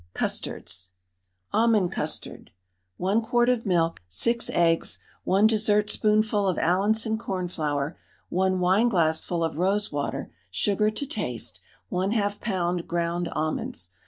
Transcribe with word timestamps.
CUSTARDS 0.15 0.93
ALMOND 1.53 1.91
CUSTARD. 1.91 2.49
1 2.97 3.21
quart 3.21 3.49
of 3.49 3.67
milk, 3.67 4.01
6 4.07 4.49
eggs, 4.51 4.97
1 5.25 5.45
dessertspoonful 5.45 6.47
of 6.47 6.57
Allinson 6.57 7.19
cornflour, 7.19 7.99
1 8.29 8.59
wineglassful 8.59 9.43
of 9.45 9.59
rosewater, 9.59 10.31
sugar 10.49 10.89
to 10.89 11.05
taste, 11.05 11.61
1/2 11.91 12.39
lb. 12.39 12.87
ground 12.87 13.29
almonds. 13.33 13.91